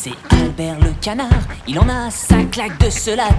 C'est 0.00 0.12
Albert 0.30 0.78
le 0.78 0.92
canard, 1.00 1.26
il 1.66 1.76
en 1.76 1.88
a 1.88 2.08
sa 2.08 2.44
claque 2.44 2.78
de 2.78 2.88
cela. 2.88 3.30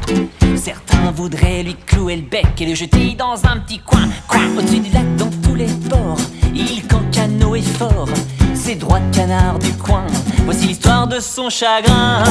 Certains 0.58 1.10
voudraient 1.16 1.64
lui 1.64 1.74
clouer 1.86 2.18
le 2.18 2.24
bec 2.24 2.48
et 2.60 2.66
le 2.66 2.76
jeter 2.76 3.16
dans 3.18 3.46
un 3.46 3.60
petit 3.60 3.80
coin. 3.80 4.10
Au-dessus 4.58 4.82
du 4.82 4.92
lac, 4.92 5.16
dans 5.16 5.30
tous 5.42 5.56
les 5.56 5.70
ports. 5.90 6.20
Il 6.54 6.86
cancano 6.86 7.56
est 7.56 7.62
fort, 7.62 8.10
c'est 8.54 8.76
droit 8.76 9.00
de 9.00 9.16
canard 9.16 9.58
du 9.60 9.72
coin. 9.72 10.04
Voici 10.44 10.68
l'histoire 10.68 11.08
de 11.08 11.22
son 11.22 11.50
chagrin. 11.50 12.24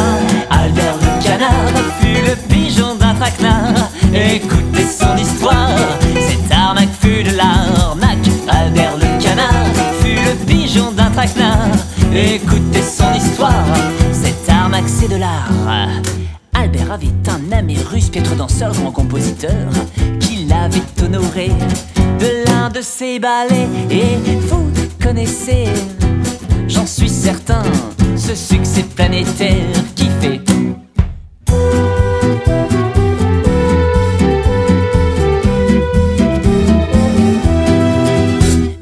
Albert 0.51 0.97
le 1.01 1.25
canard 1.25 1.83
fut 1.98 2.23
le 2.29 2.37
pigeon 2.55 2.97
d'un 2.97 3.15
traquenard. 3.15 3.89
Écoutez 4.12 4.84
son 4.84 5.17
histoire, 5.17 5.70
cette 6.15 6.53
arnaque 6.53 6.92
fut 7.01 7.23
de 7.23 7.34
l'arnaque. 7.34 7.48
De 15.07 15.16
l'art. 15.16 15.52
Albert 16.55 16.91
avait 16.91 17.06
un 17.29 17.52
ami 17.56 17.77
russe, 17.79 18.09
piètre 18.09 18.34
danseur, 18.34 18.73
grand 18.73 18.91
compositeur, 18.91 19.69
qui 20.19 20.47
l'avait 20.47 20.83
honoré 21.05 21.51
de 22.19 22.45
l'un 22.47 22.69
de 22.69 22.80
ses 22.80 23.20
ballets. 23.20 23.69
Et 23.91 24.16
vous 24.41 24.70
connaissez, 25.01 25.66
j'en 26.66 26.87
suis 26.87 27.09
certain, 27.09 27.62
ce 28.16 28.34
succès 28.34 28.83
planétaire 28.83 29.66
qui 29.95 30.08
fait. 30.20 30.41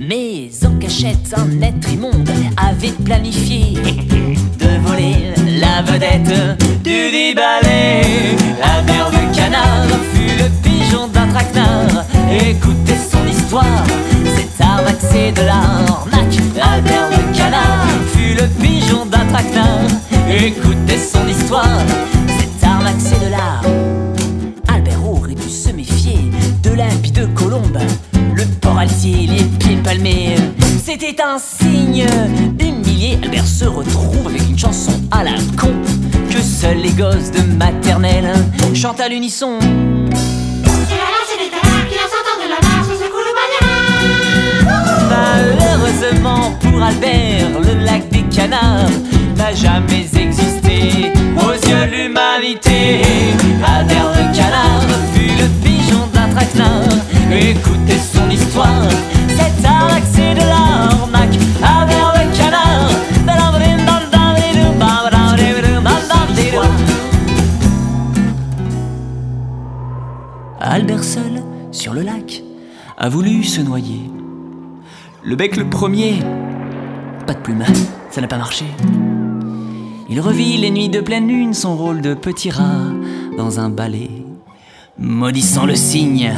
Mais 0.00 0.50
en 0.64 0.78
cachette, 0.78 1.34
un 1.36 1.60
être 1.62 1.92
immonde 1.92 2.30
avait 2.56 2.92
planifié 3.04 3.74
de 4.58 4.88
voler 4.88 5.34
la 5.76 5.82
vedette 5.82 6.58
du 6.82 7.10
dit 7.10 7.34
ballet. 7.34 8.00
Albert 8.62 9.10
le 9.10 9.36
canard 9.36 9.86
fut 10.12 10.38
le 10.42 10.48
pigeon 10.62 11.06
d'un 11.08 11.26
traquenard. 11.26 12.04
Écoutez 12.30 12.96
son 13.10 13.26
histoire, 13.26 13.84
cette 14.36 14.60
arnaque 14.60 15.00
c'est 15.00 15.32
de 15.32 15.42
l'arnaque. 15.42 16.38
Albert 16.62 17.10
le 17.10 17.36
canard 17.36 17.88
fut 18.12 18.34
le 18.40 18.46
pigeon 18.62 19.04
d'un 19.04 19.26
traquenard. 19.26 19.90
Écoutez 20.30 20.98
son 20.98 21.26
histoire, 21.28 21.82
cette 22.38 22.64
arnaque 22.64 22.94
c'est 22.98 23.22
de 23.26 23.30
l'art. 23.30 23.62
Albert 24.68 25.06
aurait 25.06 25.34
dû 25.34 25.50
se 25.50 25.70
méfier 25.72 26.30
de 26.62 26.70
l'habit 26.70 27.12
de 27.12 27.26
colombe. 27.26 27.78
Le 28.34 28.44
port 28.62 28.78
altier, 28.78 29.26
les 29.26 29.44
pieds 29.44 29.76
palmés, 29.84 30.36
c'était 30.82 31.16
un 31.22 31.38
signe 31.38 32.06
humilié. 32.38 32.75
Se 33.66 33.70
retrouve 33.70 34.28
avec 34.28 34.48
une 34.48 34.56
chanson 34.56 34.92
à 35.10 35.24
la 35.24 35.32
con 35.60 35.74
que 36.30 36.40
seuls 36.40 36.76
les 36.76 36.92
gosses 36.92 37.32
de 37.32 37.42
maternelle 37.56 38.32
chantent 38.74 39.00
à 39.00 39.08
l'unisson. 39.08 39.58
Malheureusement 45.10 46.56
pour 46.60 46.80
Albert, 46.80 47.60
le 47.60 47.84
lac 47.84 48.08
des 48.10 48.22
canards 48.32 48.88
n'a 49.36 49.52
jamais 49.52 50.06
Sur 71.72 71.94
le 71.94 72.02
lac, 72.02 72.42
a 72.96 73.08
voulu 73.08 73.42
se 73.42 73.60
noyer. 73.60 74.08
Le 75.24 75.34
bec 75.34 75.56
le 75.56 75.68
premier, 75.68 76.20
pas 77.26 77.34
de 77.34 77.40
plume, 77.40 77.64
ça 78.10 78.20
n'a 78.20 78.28
pas 78.28 78.38
marché. 78.38 78.64
Il 80.08 80.20
revit 80.20 80.56
les 80.58 80.70
nuits 80.70 80.88
de 80.88 81.00
pleine 81.00 81.26
lune 81.26 81.54
son 81.54 81.76
rôle 81.76 82.00
de 82.00 82.14
petit 82.14 82.50
rat 82.50 82.92
dans 83.36 83.58
un 83.58 83.68
balai, 83.68 84.10
maudissant 84.96 85.66
le 85.66 85.74
cygne, 85.74 86.32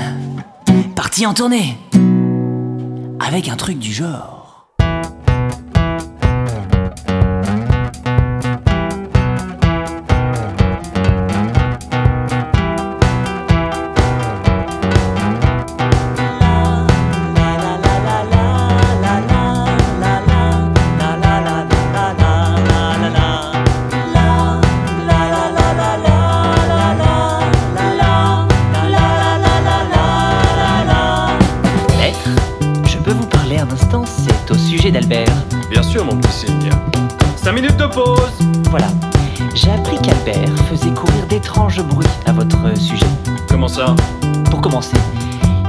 parti 0.97 1.27
en 1.27 1.35
tournée, 1.35 1.77
avec 3.21 3.49
un 3.49 3.57
truc 3.57 3.79
du 3.79 3.93
genre. 3.93 4.38
Sujet 34.89 35.01
d'Albert. 35.01 35.35
Bien 35.71 35.83
sûr, 35.83 36.05
mon 36.05 36.17
petit 36.17 36.33
cygne. 36.33 36.71
5 37.37 37.53
minutes 37.53 37.77
de 37.77 37.87
pause 37.87 38.39
Voilà. 38.71 38.87
J'ai 39.55 39.71
appris 39.71 39.97
qu'Albert 39.97 40.57
faisait 40.71 40.91
courir 40.91 41.27
d'étranges 41.29 41.83
bruits 41.83 42.07
à 42.27 42.33
votre 42.33 42.57
sujet. 42.77 43.07
Comment 43.49 43.69
ça? 43.69 43.95
Pour 44.51 44.61
commencer, 44.61 44.97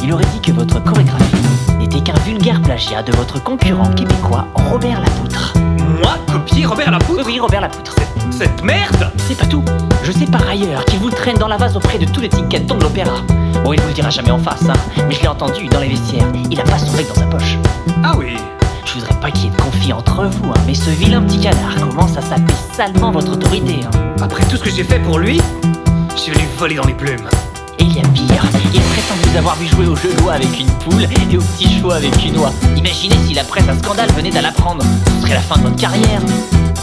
il 0.04 0.14
aurait 0.14 0.26
dit 0.34 0.42
que 0.42 0.52
votre 0.52 0.84
chorégraphie 0.84 1.36
n'était 1.78 2.02
qu'un 2.02 2.20
vulgaire 2.26 2.62
plagiat 2.62 3.04
de 3.04 3.12
votre 3.14 3.42
concurrent 3.44 3.90
québécois 3.92 4.48
Robert 4.56 5.02
Lapoutre. 5.02 5.54
Moi, 6.02 6.16
copier 6.32 6.66
Robert 6.66 6.92
Lapoutre? 6.92 7.24
Oui, 7.26 7.34
oui, 7.34 7.40
Robert 7.40 7.62
Lapoutre. 7.62 7.96
Cette 8.32 8.64
merde 8.64 9.12
C'est 9.28 9.38
pas 9.38 9.48
tout. 9.48 9.64
Je 10.04 10.12
sais 10.12 10.26
par 10.26 10.48
ailleurs 10.48 10.86
qu'il 10.86 11.00
vous 11.00 11.10
traîne 11.10 11.38
dans 11.38 11.48
la 11.48 11.58
vase 11.58 11.76
auprès 11.76 11.98
de 11.98 12.06
tous 12.06 12.22
les 12.22 12.30
tickets 12.30 12.66
de 12.66 12.74
l'opéra. 12.74 13.22
Bon, 13.64 13.74
il 13.74 13.82
vous 13.82 13.88
le 13.88 13.94
dira 13.94 14.10
jamais 14.10 14.32
en 14.32 14.40
face, 14.40 14.64
hein, 14.70 14.74
mais 15.08 15.14
je 15.14 15.22
l'ai 15.22 15.28
entendu 15.28 15.68
dans 15.68 15.80
les 15.80 15.90
vestiaires. 15.90 16.28
Il 16.50 16.60
a 16.60 16.64
pas 16.64 16.78
son 16.78 16.96
bec 16.96 17.08
dans 17.08 17.16
sa 17.16 17.26
poche. 17.26 17.58
Ah 18.04 18.14
oui 18.18 18.38
Je 18.90 18.96
voudrais 18.96 19.20
pas 19.22 19.30
qu'il 19.30 19.46
y 19.46 19.48
ait 19.48 19.52
de 19.56 19.62
conflit 19.62 19.94
entre 19.94 20.26
vous, 20.26 20.50
hein, 20.50 20.62
mais 20.66 20.74
ce 20.74 20.90
vilain 20.90 21.22
petit 21.22 21.40
canard 21.40 21.76
commence 21.78 22.18
à 22.18 22.22
saper 22.22 22.54
salement 22.76 23.12
votre 23.12 23.34
autorité. 23.34 23.82
hein. 23.86 24.16
Après 24.20 24.44
tout 24.46 24.58
ce 24.58 24.64
que 24.64 24.72
j'ai 24.72 24.84
fait 24.84 24.98
pour 24.98 25.20
lui, 25.20 25.40
je 26.16 26.20
suis 26.20 26.32
venu 26.32 26.44
voler 26.58 26.76
dans 26.76 26.86
les 26.88 26.96
plumes. 26.96 27.30
Et 27.78 27.84
il 27.84 27.96
y 27.96 28.00
a 28.00 28.08
pire, 28.10 28.44
il 28.74 28.82
prétend 28.82 29.14
vous 29.22 29.38
avoir 29.38 29.56
vu 29.58 29.68
jouer 29.68 29.86
au 29.86 29.96
jeu 29.96 30.12
d'oie 30.18 30.34
avec 30.34 30.60
une 30.60 30.68
poule 30.84 31.04
et 31.04 31.38
au 31.38 31.42
petit 31.42 31.70
chevaux 31.76 31.92
avec 31.92 32.14
une 32.26 32.38
oie. 32.40 32.52
Imaginez 32.76 33.16
si 33.28 33.36
la 33.36 33.44
presse 33.44 33.70
à 33.70 33.78
scandale 33.78 34.10
venait 34.14 34.36
à 34.36 34.42
l'apprendre. 34.42 34.84
Ce 35.06 35.22
serait 35.22 35.36
la 35.36 35.42
fin 35.42 35.58
de 35.58 35.64
votre 35.64 35.76
carrière. 35.78 36.22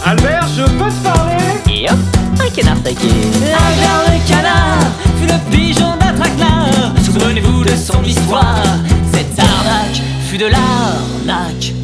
Albert, 0.04 0.46
je 0.56 0.62
peux 0.62 0.88
te 0.90 1.02
parler? 1.02 1.34
Et 1.68 1.90
hop, 1.90 1.98
un 2.40 2.50
canard 2.50 2.76
saqué. 2.84 3.08
Albert 3.42 4.02
le 4.06 4.28
canard 4.28 4.92
fut 5.20 5.26
le 5.26 5.50
pigeon 5.50 5.96
d'un 5.96 6.14
traquenard. 6.14 6.92
Souvenez-vous 7.04 7.64
de 7.64 7.74
son 7.74 8.02
histoire. 8.04 8.62
Cette 9.12 9.38
arnaque 9.40 10.02
fut 10.28 10.38
de 10.38 10.46
l'arnaque. 10.46 11.74